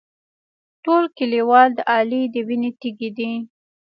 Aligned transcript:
ټول 0.83 1.03
کلیوال 1.17 1.69
د 1.75 1.79
علي 1.93 2.21
د 2.33 2.35
وینې 2.47 2.71
تږي 2.79 3.09
دي. 3.17 3.31